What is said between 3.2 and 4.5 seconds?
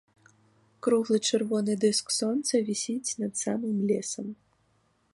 над самым лесам.